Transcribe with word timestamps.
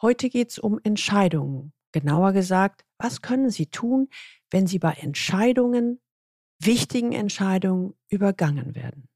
Heute 0.00 0.30
geht 0.30 0.50
es 0.50 0.58
um 0.58 0.78
Entscheidungen. 0.84 1.72
Genauer 1.92 2.32
gesagt, 2.32 2.84
was 2.98 3.22
können 3.22 3.50
Sie 3.50 3.66
tun, 3.66 4.08
wenn 4.50 4.66
Sie 4.66 4.78
bei 4.78 4.92
Entscheidungen, 4.92 6.00
wichtigen 6.60 7.12
Entscheidungen 7.12 7.94
übergangen 8.08 8.74
werden? 8.74 9.08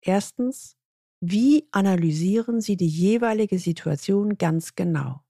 Erstens, 0.00 0.76
wie 1.20 1.68
analysieren 1.70 2.60
Sie 2.60 2.76
die 2.76 2.88
jeweilige 2.88 3.58
Situation 3.58 4.36
ganz 4.36 4.74
genau? 4.74 5.20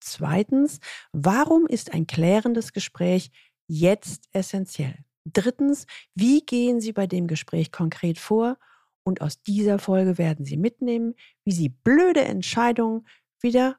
Zweitens, 0.00 0.80
warum 1.12 1.66
ist 1.66 1.92
ein 1.92 2.06
klärendes 2.06 2.72
Gespräch 2.72 3.30
jetzt 3.68 4.28
essentiell? 4.32 5.04
Drittens, 5.24 5.86
wie 6.14 6.40
gehen 6.40 6.80
Sie 6.80 6.92
bei 6.92 7.06
dem 7.06 7.26
Gespräch 7.26 7.70
konkret 7.70 8.18
vor? 8.18 8.58
Und 9.02 9.20
aus 9.20 9.42
dieser 9.42 9.78
Folge 9.78 10.18
werden 10.18 10.44
Sie 10.44 10.56
mitnehmen, 10.56 11.14
wie 11.44 11.52
Sie 11.52 11.68
blöde 11.68 12.22
Entscheidungen 12.22 13.06
wieder 13.40 13.78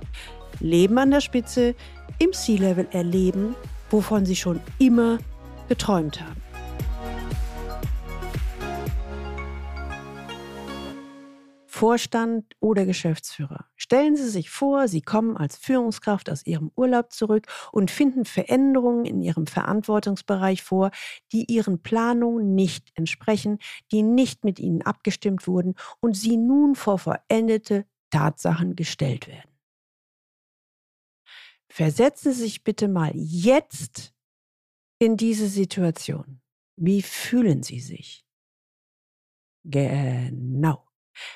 Leben 0.61 0.97
an 0.97 1.11
der 1.11 1.21
Spitze, 1.21 1.75
im 2.19 2.33
C-Level 2.33 2.87
erleben, 2.91 3.55
wovon 3.89 4.25
sie 4.25 4.35
schon 4.35 4.59
immer 4.79 5.17
geträumt 5.67 6.21
haben. 6.21 6.41
Vorstand 11.81 12.45
oder 12.59 12.85
Geschäftsführer. 12.85 13.65
Stellen 13.75 14.15
Sie 14.15 14.29
sich 14.29 14.51
vor, 14.51 14.87
Sie 14.87 15.01
kommen 15.01 15.35
als 15.35 15.57
Führungskraft 15.57 16.29
aus 16.29 16.45
Ihrem 16.45 16.69
Urlaub 16.75 17.11
zurück 17.11 17.47
und 17.71 17.89
finden 17.89 18.25
Veränderungen 18.25 19.03
in 19.03 19.19
Ihrem 19.19 19.47
Verantwortungsbereich 19.47 20.61
vor, 20.61 20.91
die 21.31 21.51
Ihren 21.51 21.81
Planungen 21.81 22.53
nicht 22.53 22.91
entsprechen, 22.93 23.57
die 23.91 24.03
nicht 24.03 24.45
mit 24.45 24.59
Ihnen 24.59 24.83
abgestimmt 24.83 25.47
wurden 25.47 25.73
und 26.01 26.15
Sie 26.15 26.37
nun 26.37 26.75
vor 26.75 26.99
vollendete 26.99 27.85
Tatsachen 28.11 28.75
gestellt 28.75 29.27
werden. 29.27 29.50
Versetzen 31.71 32.33
Sie 32.33 32.41
sich 32.41 32.63
bitte 32.65 32.89
mal 32.89 33.11
jetzt 33.15 34.13
in 34.99 35.15
diese 35.15 35.47
Situation. 35.47 36.41
Wie 36.75 37.01
fühlen 37.01 37.63
Sie 37.63 37.79
sich? 37.79 38.25
Genau. 39.63 40.85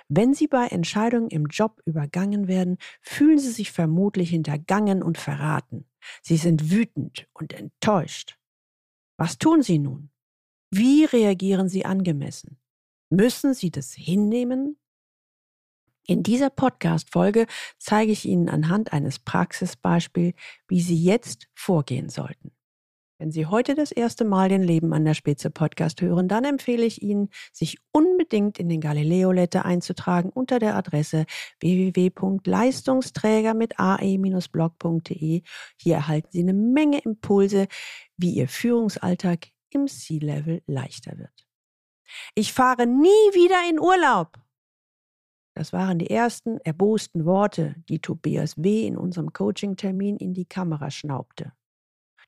Wenn 0.10 0.34
Sie 0.34 0.48
bei 0.48 0.68
Entscheidungen 0.68 1.30
im 1.30 1.46
Job 1.46 1.82
übergangen 1.86 2.50
werden, 2.50 2.78
fühlen 3.02 3.40
Sie 3.40 3.52
sich 3.52 3.72
vermutlich 3.72 4.32
hintergangen 4.32 5.04
und 5.04 5.18
verraten. 5.18 5.90
Sie 6.22 6.38
sind 6.38 6.70
wütend 6.70 7.30
und 7.34 7.54
enttäuscht. 7.54 8.38
Was 9.18 9.38
tun 9.38 9.62
Sie 9.62 9.80
nun? 9.80 10.12
Wie 10.70 11.06
reagieren 11.06 11.70
Sie 11.70 11.86
angemessen? 11.86 12.60
Müssen 13.10 13.54
Sie 13.54 13.72
das 13.72 13.94
hinnehmen? 13.94 14.78
In 16.08 16.22
dieser 16.22 16.52
Podcast-Folge 16.52 17.48
zeige 17.80 18.12
ich 18.12 18.26
Ihnen 18.26 18.48
anhand 18.48 18.94
eines 18.94 19.18
Praxisbeispiels, 19.20 20.36
wie 20.68 20.82
Sie 20.82 21.02
jetzt 21.02 21.48
vorgehen 21.56 22.10
sollten. 22.10 22.52
Wenn 23.18 23.32
Sie 23.32 23.46
heute 23.46 23.76
das 23.76 23.92
erste 23.92 24.26
Mal 24.26 24.50
den 24.50 24.62
Leben 24.62 24.94
an 24.94 25.06
der 25.06 25.14
Spitze 25.14 25.50
Podcast 25.50 26.02
hören, 26.02 26.28
dann 26.28 26.44
empfehle 26.44 26.86
ich 26.86 27.02
Ihnen, 27.02 27.30
sich 27.54 27.80
unbedingt 27.92 28.60
in 28.60 28.68
den 28.70 28.82
Galileo 28.82 29.32
Letter 29.32 29.66
einzutragen 29.66 30.30
unter 30.30 30.60
der 30.60 30.76
Adresse 30.76 31.26
www.leistungsträger 31.62 33.54
mit 33.54 33.80
ae-blog.de. 33.80 35.42
Hier 35.78 35.96
erhalten 35.96 36.28
Sie 36.32 36.42
eine 36.42 36.54
Menge 36.54 37.00
Impulse, 37.00 37.68
wie 38.18 38.32
Ihr 38.32 38.50
Führungsalltag 38.50 39.48
im 39.70 39.88
C-Level 39.88 40.62
leichter 40.68 41.18
wird. 41.18 41.48
Ich 42.36 42.54
fahre 42.54 42.86
nie 42.86 43.08
wieder 43.08 43.68
in 43.70 43.80
Urlaub. 43.80 44.45
Das 45.56 45.72
waren 45.72 46.00
die 46.00 46.10
ersten 46.10 46.60
erbosten 46.60 47.26
Worte, 47.26 47.76
die 47.88 48.00
Tobias 48.00 48.62
W. 48.62 48.86
in 48.86 48.98
unserem 48.98 49.32
Coaching-Termin 49.32 50.18
in 50.18 50.34
die 50.34 50.46
Kamera 50.46 50.92
schnaubte. 50.92 51.54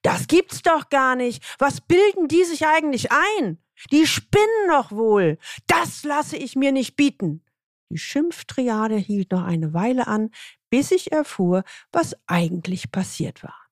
Das 0.01 0.27
gibt's 0.27 0.61
doch 0.61 0.89
gar 0.89 1.15
nicht. 1.17 1.43
Was 1.59 1.81
bilden 1.81 2.29
die 2.29 2.45
sich 2.45 2.65
eigentlich 2.65 3.09
ein? 3.11 3.57
Die 3.91 4.07
spinnen 4.07 4.69
doch 4.69 4.91
wohl. 4.91 5.37
Das 5.67 6.03
lasse 6.03 6.37
ich 6.37 6.55
mir 6.55 6.71
nicht 6.71 6.95
bieten. 6.95 7.43
Die 7.89 7.97
Schimpftriade 7.97 8.95
hielt 8.95 9.31
noch 9.31 9.43
eine 9.43 9.73
Weile 9.73 10.07
an, 10.07 10.29
bis 10.69 10.91
ich 10.91 11.11
erfuhr, 11.11 11.63
was 11.91 12.15
eigentlich 12.27 12.91
passiert 12.91 13.43
war. 13.43 13.67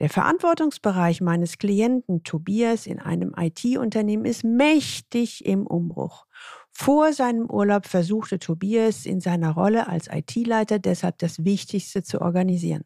Der 0.00 0.10
Verantwortungsbereich 0.10 1.20
meines 1.20 1.58
Klienten 1.58 2.24
Tobias 2.24 2.86
in 2.86 2.98
einem 2.98 3.34
IT-Unternehmen 3.36 4.24
ist 4.24 4.44
mächtig 4.44 5.44
im 5.46 5.66
Umbruch. 5.66 6.26
Vor 6.72 7.12
seinem 7.12 7.50
Urlaub 7.50 7.86
versuchte 7.86 8.38
Tobias 8.38 9.06
in 9.06 9.20
seiner 9.20 9.52
Rolle 9.52 9.88
als 9.88 10.08
IT-Leiter 10.08 10.78
deshalb 10.78 11.18
das 11.18 11.44
Wichtigste 11.44 12.02
zu 12.02 12.20
organisieren. 12.20 12.84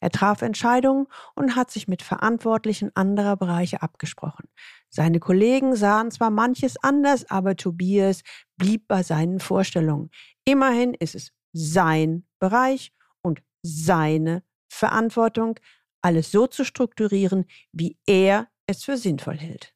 Er 0.00 0.10
traf 0.10 0.42
Entscheidungen 0.42 1.06
und 1.34 1.56
hat 1.56 1.70
sich 1.70 1.88
mit 1.88 2.02
Verantwortlichen 2.02 2.90
anderer 2.94 3.36
Bereiche 3.36 3.80
abgesprochen. 3.80 4.48
Seine 4.90 5.20
Kollegen 5.20 5.76
sahen 5.76 6.10
zwar 6.10 6.30
manches 6.30 6.76
anders, 6.82 7.30
aber 7.30 7.56
Tobias 7.56 8.22
blieb 8.56 8.88
bei 8.88 9.02
seinen 9.02 9.40
Vorstellungen. 9.40 10.10
Immerhin 10.44 10.94
ist 10.94 11.14
es 11.14 11.32
sein 11.52 12.26
Bereich 12.38 12.92
und 13.22 13.42
seine 13.62 14.42
Verantwortung, 14.68 15.58
alles 16.02 16.32
so 16.32 16.46
zu 16.46 16.64
strukturieren, 16.64 17.46
wie 17.72 17.98
er 18.06 18.48
es 18.66 18.84
für 18.84 18.96
sinnvoll 18.96 19.38
hält. 19.38 19.74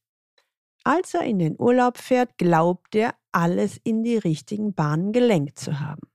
Als 0.87 1.15
er 1.15 1.23
in 1.23 1.41
den 1.41 1.57
Urlaub 1.59 1.99
fährt, 1.99 2.39
glaubt 2.39 2.95
er, 2.95 3.17
alles 3.33 3.77
in 3.83 4.05
die 4.05 4.19
richtigen 4.19 4.73
Bahnen 4.73 5.13
gelenkt 5.13 5.59
zu 5.59 5.81
haben. 5.81 6.09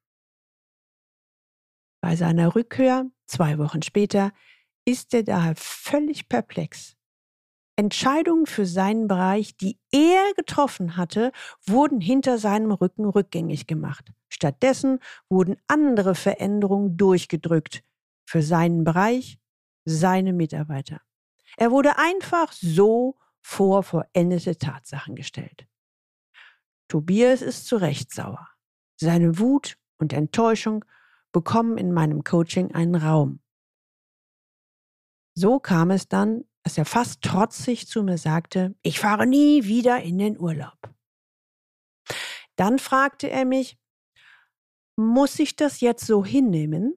Bei 2.01 2.15
seiner 2.15 2.55
Rückkehr, 2.55 3.11
zwei 3.27 3.57
Wochen 3.57 3.81
später, 3.81 4.31
ist 4.85 5.13
er 5.13 5.23
daher 5.23 5.55
völlig 5.57 6.29
perplex. 6.29 6.95
Entscheidungen 7.75 8.45
für 8.45 8.65
seinen 8.65 9.09
Bereich, 9.09 9.57
die 9.57 9.77
er 9.91 10.33
getroffen 10.37 10.95
hatte, 10.95 11.33
wurden 11.65 11.99
hinter 11.99 12.37
seinem 12.37 12.71
Rücken 12.71 13.03
rückgängig 13.03 13.67
gemacht. 13.67 14.13
Stattdessen 14.29 14.99
wurden 15.27 15.57
andere 15.67 16.15
Veränderungen 16.15 16.95
durchgedrückt 16.95 17.83
für 18.25 18.41
seinen 18.41 18.85
Bereich 18.85 19.37
seine 19.83 20.31
Mitarbeiter. 20.31 21.01
Er 21.57 21.71
wurde 21.71 21.97
einfach 21.97 22.53
so 22.53 23.17
vor 23.41 23.83
vollendete 23.83 24.57
Tatsachen 24.57 25.15
gestellt. 25.15 25.67
Tobias 26.87 27.41
ist 27.41 27.67
zu 27.67 27.77
Recht 27.77 28.13
sauer. 28.13 28.47
Seine 28.99 29.39
Wut 29.39 29.77
und 29.97 30.13
Enttäuschung 30.13 30.85
bekommen 31.31 31.77
in 31.77 31.91
meinem 31.91 32.23
Coaching 32.23 32.73
einen 32.73 32.95
Raum. 32.95 33.39
So 35.33 35.59
kam 35.59 35.91
es 35.91 36.07
dann, 36.07 36.43
dass 36.63 36.77
er 36.77 36.85
fast 36.85 37.21
trotzig 37.21 37.87
zu 37.87 38.03
mir 38.03 38.17
sagte, 38.17 38.75
ich 38.81 38.99
fahre 38.99 39.25
nie 39.25 39.63
wieder 39.63 40.01
in 40.01 40.17
den 40.17 40.39
Urlaub. 40.39 40.77
Dann 42.55 42.77
fragte 42.79 43.29
er 43.29 43.45
mich, 43.45 43.79
muss 44.97 45.39
ich 45.39 45.55
das 45.55 45.79
jetzt 45.79 46.05
so 46.05 46.23
hinnehmen? 46.23 46.95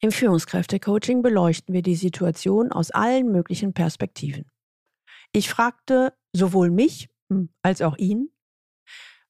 Im 0.00 0.10
Führungskräftecoaching 0.10 1.22
beleuchten 1.22 1.74
wir 1.74 1.82
die 1.82 1.94
Situation 1.94 2.72
aus 2.72 2.90
allen 2.90 3.30
möglichen 3.30 3.72
Perspektiven. 3.72 4.50
Ich 5.36 5.50
fragte 5.50 6.16
sowohl 6.32 6.70
mich 6.70 7.10
hm, 7.28 7.48
als 7.60 7.82
auch 7.82 7.96
ihn, 7.98 8.30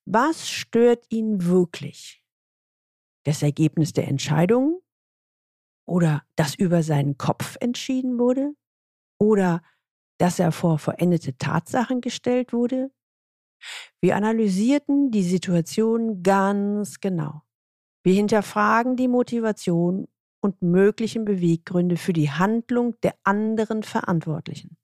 was 0.04 0.50
stört 0.50 1.06
ihn 1.08 1.46
wirklich? 1.46 2.22
Das 3.24 3.42
Ergebnis 3.42 3.94
der 3.94 4.06
Entscheidung? 4.06 4.82
Oder 5.86 6.22
dass 6.36 6.54
über 6.54 6.82
seinen 6.82 7.16
Kopf 7.16 7.56
entschieden 7.60 8.18
wurde? 8.18 8.54
Oder 9.18 9.62
dass 10.18 10.38
er 10.38 10.52
vor 10.52 10.78
vollendete 10.78 11.38
Tatsachen 11.38 12.02
gestellt 12.02 12.52
wurde? 12.52 12.92
Wir 14.02 14.16
analysierten 14.16 15.10
die 15.10 15.22
Situation 15.22 16.22
ganz 16.22 17.00
genau. 17.00 17.42
Wir 18.02 18.12
hinterfragen 18.12 18.96
die 18.96 19.08
Motivation 19.08 20.06
und 20.42 20.60
möglichen 20.60 21.24
Beweggründe 21.24 21.96
für 21.96 22.12
die 22.12 22.30
Handlung 22.30 23.00
der 23.00 23.14
anderen 23.24 23.82
Verantwortlichen. 23.82 24.76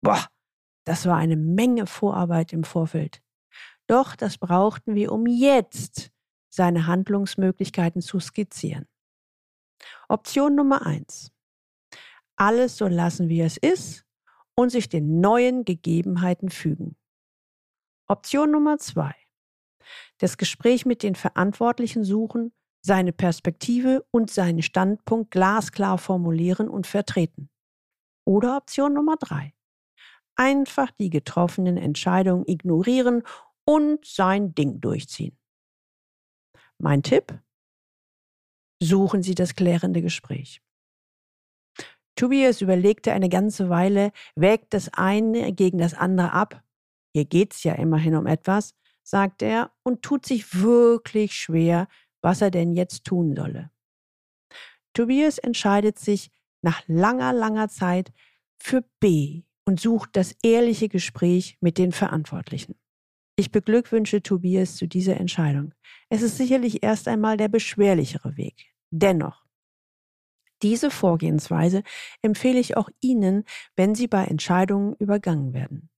Boah, 0.00 0.28
das 0.84 1.06
war 1.06 1.16
eine 1.16 1.36
Menge 1.36 1.86
Vorarbeit 1.86 2.52
im 2.52 2.64
Vorfeld. 2.64 3.22
Doch 3.86 4.16
das 4.16 4.38
brauchten 4.38 4.94
wir, 4.94 5.12
um 5.12 5.26
jetzt 5.26 6.10
seine 6.48 6.86
Handlungsmöglichkeiten 6.86 8.00
zu 8.00 8.20
skizzieren. 8.20 8.86
Option 10.08 10.54
Nummer 10.54 10.86
eins: 10.86 11.32
Alles 12.36 12.76
so 12.76 12.86
lassen, 12.86 13.28
wie 13.28 13.40
es 13.40 13.56
ist 13.56 14.04
und 14.54 14.70
sich 14.70 14.88
den 14.88 15.20
neuen 15.20 15.64
Gegebenheiten 15.64 16.50
fügen. 16.50 16.96
Option 18.06 18.50
Nummer 18.50 18.78
zwei: 18.78 19.14
Das 20.18 20.36
Gespräch 20.36 20.86
mit 20.86 21.02
den 21.02 21.14
Verantwortlichen 21.14 22.04
suchen, 22.04 22.52
seine 22.80 23.12
Perspektive 23.12 24.06
und 24.10 24.30
seinen 24.30 24.62
Standpunkt 24.62 25.30
glasklar 25.30 25.98
formulieren 25.98 26.68
und 26.68 26.86
vertreten. 26.86 27.50
Oder 28.26 28.56
Option 28.56 28.94
Nummer 28.94 29.16
drei: 29.16 29.53
Einfach 30.36 30.90
die 30.90 31.10
getroffenen 31.10 31.76
Entscheidungen 31.76 32.44
ignorieren 32.46 33.22
und 33.64 34.04
sein 34.04 34.54
Ding 34.54 34.80
durchziehen. 34.80 35.38
Mein 36.78 37.02
Tipp? 37.02 37.38
Suchen 38.82 39.22
Sie 39.22 39.34
das 39.34 39.54
klärende 39.54 40.02
Gespräch. 40.02 40.60
Tobias 42.16 42.60
überlegte 42.60 43.12
eine 43.12 43.28
ganze 43.28 43.68
Weile, 43.68 44.12
wägt 44.36 44.74
das 44.74 44.92
eine 44.92 45.52
gegen 45.52 45.78
das 45.78 45.94
andere 45.94 46.32
ab. 46.32 46.62
Hier 47.12 47.24
geht's 47.24 47.64
ja 47.64 47.74
immerhin 47.74 48.16
um 48.16 48.26
etwas, 48.26 48.74
sagt 49.02 49.42
er 49.42 49.72
und 49.82 50.02
tut 50.02 50.26
sich 50.26 50.60
wirklich 50.60 51.34
schwer, 51.34 51.88
was 52.22 52.40
er 52.40 52.50
denn 52.50 52.72
jetzt 52.72 53.04
tun 53.04 53.34
solle. 53.36 53.70
Tobias 54.94 55.38
entscheidet 55.38 55.98
sich 55.98 56.30
nach 56.62 56.82
langer, 56.86 57.32
langer 57.32 57.68
Zeit 57.68 58.12
für 58.58 58.82
B 59.00 59.42
und 59.64 59.80
sucht 59.80 60.10
das 60.12 60.34
ehrliche 60.42 60.88
Gespräch 60.88 61.56
mit 61.60 61.78
den 61.78 61.92
Verantwortlichen. 61.92 62.76
Ich 63.36 63.50
beglückwünsche 63.50 64.22
Tobias 64.22 64.76
zu 64.76 64.86
dieser 64.86 65.16
Entscheidung. 65.16 65.74
Es 66.08 66.22
ist 66.22 66.36
sicherlich 66.36 66.82
erst 66.82 67.08
einmal 67.08 67.36
der 67.36 67.48
beschwerlichere 67.48 68.36
Weg. 68.36 68.72
Dennoch, 68.90 69.44
diese 70.62 70.90
Vorgehensweise 70.90 71.82
empfehle 72.22 72.58
ich 72.58 72.76
auch 72.76 72.88
Ihnen, 73.00 73.44
wenn 73.76 73.94
Sie 73.94 74.06
bei 74.06 74.24
Entscheidungen 74.24 74.94
übergangen 74.98 75.52
werden. 75.52 75.90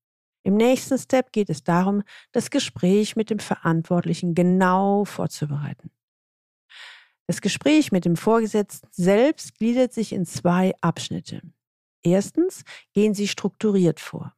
Im 0.42 0.56
nächsten 0.56 0.98
Step 0.98 1.32
geht 1.32 1.50
es 1.50 1.62
darum, 1.62 2.02
das 2.32 2.50
Gespräch 2.50 3.16
mit 3.16 3.30
dem 3.30 3.38
Verantwortlichen 3.38 4.34
genau 4.34 5.04
vorzubereiten. 5.04 5.90
Das 7.26 7.40
Gespräch 7.40 7.92
mit 7.92 8.04
dem 8.04 8.16
Vorgesetzten 8.16 8.88
selbst 8.92 9.58
gliedert 9.58 9.92
sich 9.92 10.12
in 10.12 10.24
zwei 10.24 10.72
Abschnitte. 10.80 11.42
Erstens 12.06 12.64
gehen 12.94 13.14
Sie 13.14 13.28
strukturiert 13.28 14.00
vor 14.00 14.36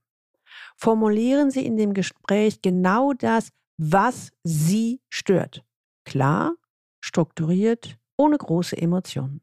formulieren 0.79 1.51
Sie 1.51 1.67
in 1.67 1.77
dem 1.77 1.93
Gespräch 1.93 2.63
genau 2.63 3.13
das, 3.13 3.51
was 3.77 4.31
Sie 4.45 5.01
stört. 5.11 5.65
Klar, 6.05 6.55
strukturiert, 7.01 7.99
ohne 8.17 8.39
große 8.39 8.77
Emotionen. 8.77 9.43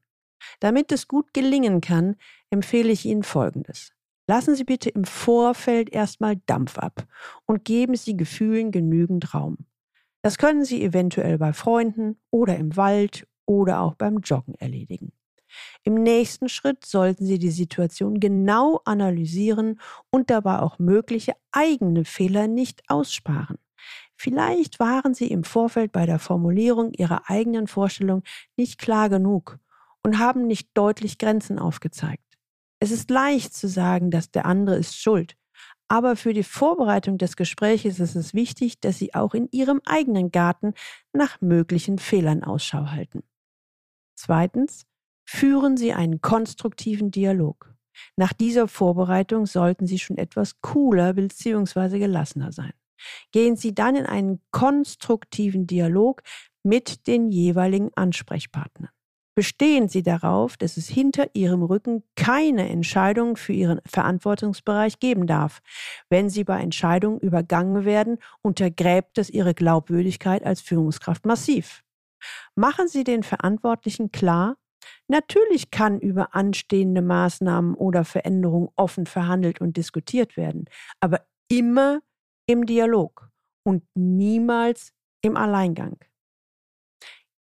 Damit 0.59 0.91
es 0.91 1.07
gut 1.07 1.33
gelingen 1.33 1.81
kann, 1.81 2.15
empfehle 2.49 2.91
ich 2.91 3.05
Ihnen 3.05 3.23
Folgendes. 3.23 3.91
Lassen 4.27 4.55
Sie 4.55 4.63
bitte 4.63 4.89
im 4.89 5.03
Vorfeld 5.03 5.89
erstmal 5.91 6.37
Dampf 6.45 6.79
ab 6.79 7.05
und 7.45 7.65
geben 7.65 7.95
Sie 7.95 8.17
Gefühlen 8.17 8.71
genügend 8.71 9.33
Raum. 9.33 9.57
Das 10.23 10.37
können 10.37 10.65
Sie 10.65 10.83
eventuell 10.83 11.37
bei 11.37 11.53
Freunden 11.53 12.19
oder 12.31 12.57
im 12.57 12.75
Wald 12.75 13.27
oder 13.45 13.81
auch 13.81 13.93
beim 13.93 14.19
Joggen 14.19 14.55
erledigen. 14.55 15.11
Im 15.83 15.95
nächsten 15.95 16.49
Schritt 16.49 16.85
sollten 16.85 17.25
Sie 17.25 17.39
die 17.39 17.51
Situation 17.51 18.19
genau 18.19 18.81
analysieren 18.85 19.79
und 20.09 20.29
dabei 20.29 20.59
auch 20.59 20.79
mögliche 20.79 21.33
eigene 21.51 22.05
Fehler 22.05 22.47
nicht 22.47 22.83
aussparen. 22.89 23.57
Vielleicht 24.17 24.79
waren 24.79 25.13
Sie 25.13 25.27
im 25.27 25.43
Vorfeld 25.43 25.91
bei 25.91 26.05
der 26.05 26.19
Formulierung 26.19 26.91
Ihrer 26.93 27.29
eigenen 27.29 27.67
Vorstellung 27.67 28.23
nicht 28.55 28.79
klar 28.79 29.09
genug 29.09 29.59
und 30.03 30.19
haben 30.19 30.47
nicht 30.47 30.69
deutlich 30.73 31.17
Grenzen 31.17 31.59
aufgezeigt. 31.59 32.23
Es 32.79 32.91
ist 32.91 33.09
leicht 33.09 33.53
zu 33.53 33.67
sagen, 33.67 34.11
dass 34.11 34.31
der 34.31 34.45
andere 34.45 34.75
ist 34.75 34.99
schuld, 34.99 35.35
aber 35.87 36.15
für 36.15 36.33
die 36.33 36.43
Vorbereitung 36.43 37.17
des 37.17 37.35
Gespräches 37.35 37.99
ist 37.99 38.15
es 38.15 38.33
wichtig, 38.33 38.79
dass 38.79 38.97
Sie 38.97 39.13
auch 39.13 39.33
in 39.33 39.47
Ihrem 39.51 39.81
eigenen 39.85 40.31
Garten 40.31 40.73
nach 41.13 41.41
möglichen 41.41 41.99
Fehlern 41.99 42.43
Ausschau 42.43 42.87
halten. 42.87 43.23
Zweitens, 44.15 44.85
Führen 45.25 45.77
Sie 45.77 45.93
einen 45.93 46.21
konstruktiven 46.21 47.11
Dialog. 47.11 47.73
Nach 48.15 48.33
dieser 48.33 48.67
Vorbereitung 48.67 49.45
sollten 49.45 49.87
Sie 49.87 49.99
schon 49.99 50.17
etwas 50.17 50.61
cooler 50.61 51.13
bzw. 51.13 51.99
gelassener 51.99 52.51
sein. 52.51 52.73
Gehen 53.31 53.55
Sie 53.55 53.73
dann 53.73 53.95
in 53.95 54.05
einen 54.05 54.41
konstruktiven 54.51 55.67
Dialog 55.67 56.21
mit 56.63 57.07
den 57.07 57.29
jeweiligen 57.29 57.91
Ansprechpartnern. 57.95 58.89
Bestehen 59.35 59.89
Sie 59.89 60.01
darauf, 60.01 60.55
dass 60.55 60.77
es 60.77 60.87
hinter 60.87 61.27
Ihrem 61.33 61.61
Rücken 61.61 62.03
keine 62.15 62.69
Entscheidung 62.69 63.35
für 63.35 63.51
Ihren 63.51 63.81
Verantwortungsbereich 63.85 64.99
geben 64.99 65.27
darf. 65.27 65.61
Wenn 66.09 66.29
Sie 66.29 66.45
bei 66.45 66.61
Entscheidungen 66.61 67.19
übergangen 67.19 67.83
werden, 67.83 68.17
untergräbt 68.41 69.17
das 69.17 69.29
Ihre 69.29 69.53
Glaubwürdigkeit 69.53 70.45
als 70.45 70.61
Führungskraft 70.61 71.25
massiv. 71.25 71.83
Machen 72.55 72.87
Sie 72.87 73.03
den 73.03 73.23
Verantwortlichen 73.23 74.13
klar, 74.13 74.55
Natürlich 75.07 75.71
kann 75.71 75.99
über 75.99 76.35
anstehende 76.35 77.01
Maßnahmen 77.01 77.75
oder 77.75 78.05
Veränderungen 78.05 78.69
offen 78.75 79.05
verhandelt 79.05 79.61
und 79.61 79.77
diskutiert 79.77 80.37
werden, 80.37 80.65
aber 80.99 81.25
immer 81.47 82.01
im 82.47 82.65
Dialog 82.65 83.29
und 83.63 83.83
niemals 83.95 84.93
im 85.21 85.37
Alleingang. 85.37 85.97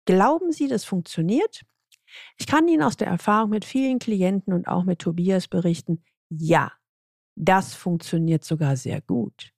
Glauben 0.06 0.52
Sie, 0.52 0.68
das 0.68 0.86
funktioniert? 0.86 1.64
Ich 2.38 2.48
kann 2.48 2.68
Ihnen 2.68 2.84
aus 2.84 2.98
der 2.98 3.08
Erfahrung 3.08 3.50
mit 3.50 3.66
vielen 3.66 4.00
Klienten 4.00 4.54
und 4.54 4.68
auch 4.68 4.84
mit 4.84 5.00
Tobias 5.00 5.48
berichten, 5.48 6.04
ja, 6.30 6.72
das 7.36 7.74
funktioniert 7.74 8.44
sogar 8.44 8.76
sehr 8.78 9.02
gut. 9.02 9.54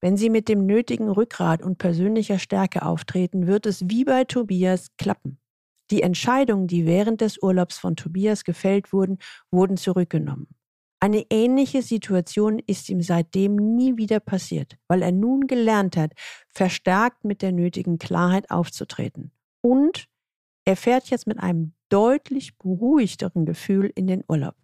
Wenn 0.00 0.16
Sie 0.16 0.30
mit 0.30 0.48
dem 0.48 0.66
nötigen 0.66 1.08
Rückgrat 1.08 1.62
und 1.62 1.78
persönlicher 1.78 2.38
Stärke 2.38 2.82
auftreten, 2.82 3.46
wird 3.46 3.66
es 3.66 3.88
wie 3.88 4.04
bei 4.04 4.24
Tobias 4.24 4.88
klappen. 4.96 5.39
Die 5.90 6.02
Entscheidungen, 6.02 6.66
die 6.66 6.86
während 6.86 7.20
des 7.20 7.42
Urlaubs 7.42 7.78
von 7.78 7.96
Tobias 7.96 8.44
gefällt 8.44 8.92
wurden, 8.92 9.18
wurden 9.50 9.76
zurückgenommen. 9.76 10.46
Eine 11.02 11.24
ähnliche 11.30 11.82
Situation 11.82 12.58
ist 12.58 12.90
ihm 12.90 13.00
seitdem 13.00 13.56
nie 13.56 13.96
wieder 13.96 14.20
passiert, 14.20 14.76
weil 14.86 15.02
er 15.02 15.12
nun 15.12 15.46
gelernt 15.46 15.96
hat, 15.96 16.12
verstärkt 16.48 17.24
mit 17.24 17.40
der 17.40 17.52
nötigen 17.52 17.98
Klarheit 17.98 18.50
aufzutreten. 18.50 19.32
Und 19.62 20.06
er 20.66 20.76
fährt 20.76 21.08
jetzt 21.08 21.26
mit 21.26 21.40
einem 21.40 21.74
deutlich 21.88 22.56
beruhigteren 22.58 23.46
Gefühl 23.46 23.90
in 23.94 24.06
den 24.06 24.22
Urlaub. 24.28 24.54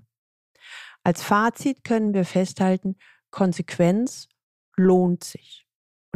Als 1.03 1.23
Fazit 1.23 1.85
können 1.85 2.13
wir 2.13 2.25
festhalten, 2.25 2.97
Konsequenz 3.31 4.29
lohnt 4.77 5.25
sich. 5.25 5.66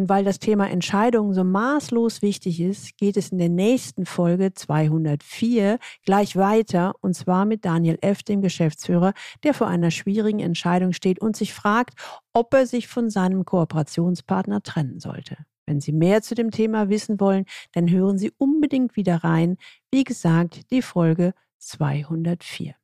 Und 0.00 0.08
weil 0.08 0.24
das 0.24 0.38
Thema 0.38 0.70
Entscheidungen 0.70 1.34
so 1.34 1.44
maßlos 1.44 2.22
wichtig 2.22 2.58
ist, 2.58 2.96
geht 2.96 3.18
es 3.18 3.32
in 3.32 3.36
der 3.36 3.50
nächsten 3.50 4.06
Folge 4.06 4.54
204 4.54 5.78
gleich 6.06 6.36
weiter 6.36 6.94
und 7.02 7.12
zwar 7.12 7.44
mit 7.44 7.66
Daniel 7.66 7.98
F., 8.00 8.22
dem 8.22 8.40
Geschäftsführer, 8.40 9.12
der 9.42 9.52
vor 9.52 9.66
einer 9.66 9.90
schwierigen 9.90 10.40
Entscheidung 10.40 10.94
steht 10.94 11.20
und 11.20 11.36
sich 11.36 11.52
fragt, 11.52 12.00
ob 12.32 12.54
er 12.54 12.66
sich 12.66 12.88
von 12.88 13.10
seinem 13.10 13.44
Kooperationspartner 13.44 14.62
trennen 14.62 15.00
sollte. 15.00 15.36
Wenn 15.66 15.82
Sie 15.82 15.92
mehr 15.92 16.22
zu 16.22 16.34
dem 16.34 16.50
Thema 16.50 16.88
wissen 16.88 17.20
wollen, 17.20 17.44
dann 17.72 17.90
hören 17.90 18.16
Sie 18.16 18.32
unbedingt 18.38 18.96
wieder 18.96 19.16
rein. 19.16 19.58
Wie 19.92 20.04
gesagt, 20.04 20.70
die 20.70 20.80
Folge 20.80 21.34
204. 21.58 22.74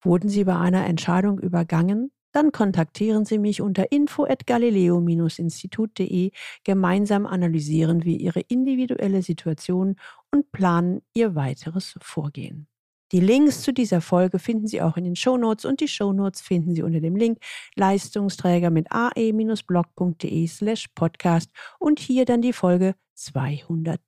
Wurden 0.00 0.28
Sie 0.28 0.42
bei 0.42 0.56
einer 0.56 0.86
Entscheidung 0.86 1.38
übergangen? 1.38 2.10
Dann 2.38 2.52
kontaktieren 2.52 3.24
Sie 3.24 3.38
mich 3.38 3.60
unter 3.60 3.90
info@galileo-institut.de. 3.90 6.30
Gemeinsam 6.62 7.26
analysieren 7.26 8.04
wir 8.04 8.20
Ihre 8.20 8.42
individuelle 8.42 9.22
Situation 9.22 9.96
und 10.30 10.52
planen 10.52 11.02
Ihr 11.14 11.34
weiteres 11.34 11.98
Vorgehen. 12.00 12.68
Die 13.10 13.18
Links 13.18 13.62
zu 13.62 13.72
dieser 13.72 14.00
Folge 14.00 14.38
finden 14.38 14.68
Sie 14.68 14.80
auch 14.80 14.96
in 14.96 15.02
den 15.02 15.16
Shownotes 15.16 15.64
und 15.64 15.80
die 15.80 15.88
Shownotes 15.88 16.40
finden 16.40 16.76
Sie 16.76 16.84
unter 16.84 17.00
dem 17.00 17.16
Link 17.16 17.38
Leistungsträger 17.74 18.70
mit 18.70 18.86
ae-blog.de 18.92 20.46
slash 20.46 20.86
podcast 20.94 21.50
und 21.80 21.98
hier 21.98 22.24
dann 22.24 22.40
die 22.40 22.52
Folge 22.52 22.94
203. 23.14 23.98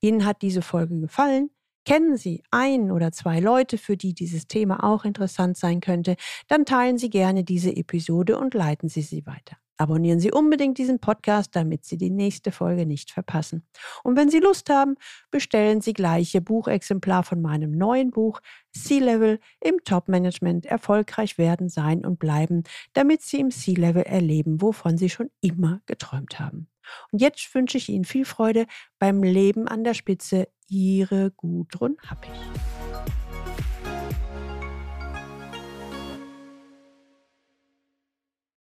Ihnen 0.00 0.24
hat 0.24 0.42
diese 0.42 0.62
Folge 0.62 1.00
gefallen? 1.00 1.50
Kennen 1.88 2.18
Sie 2.18 2.42
ein 2.50 2.90
oder 2.90 3.12
zwei 3.12 3.40
Leute, 3.40 3.78
für 3.78 3.96
die 3.96 4.12
dieses 4.12 4.46
Thema 4.46 4.84
auch 4.84 5.06
interessant 5.06 5.56
sein 5.56 5.80
könnte, 5.80 6.16
dann 6.46 6.66
teilen 6.66 6.98
Sie 6.98 7.08
gerne 7.08 7.44
diese 7.44 7.74
Episode 7.74 8.36
und 8.36 8.52
leiten 8.52 8.90
Sie 8.90 9.00
sie 9.00 9.24
weiter. 9.24 9.56
Abonnieren 9.78 10.18
Sie 10.18 10.32
unbedingt 10.32 10.76
diesen 10.76 10.98
Podcast, 10.98 11.54
damit 11.54 11.84
Sie 11.84 11.96
die 11.96 12.10
nächste 12.10 12.50
Folge 12.50 12.84
nicht 12.84 13.12
verpassen. 13.12 13.64
Und 14.02 14.16
wenn 14.16 14.28
Sie 14.28 14.40
Lust 14.40 14.68
haben, 14.70 14.96
bestellen 15.30 15.80
Sie 15.80 15.92
gleich 15.92 16.34
Ihr 16.34 16.40
Buchexemplar 16.40 17.22
von 17.22 17.40
meinem 17.40 17.70
neuen 17.70 18.10
Buch 18.10 18.40
C-Level 18.72 19.38
im 19.60 19.76
Top-Management 19.84 20.66
erfolgreich 20.66 21.38
werden, 21.38 21.68
sein 21.68 22.04
und 22.04 22.18
bleiben, 22.18 22.64
damit 22.92 23.22
Sie 23.22 23.38
im 23.38 23.52
C-Level 23.52 24.02
erleben, 24.02 24.60
wovon 24.60 24.98
Sie 24.98 25.08
schon 25.08 25.30
immer 25.40 25.80
geträumt 25.86 26.40
haben. 26.40 26.68
Und 27.12 27.20
jetzt 27.20 27.54
wünsche 27.54 27.78
ich 27.78 27.88
Ihnen 27.88 28.04
viel 28.04 28.24
Freude 28.24 28.66
beim 28.98 29.22
Leben 29.22 29.68
an 29.68 29.84
der 29.84 29.94
Spitze. 29.94 30.48
Ihre 30.68 31.30
Gudrun 31.30 31.96
Happig. 32.06 32.30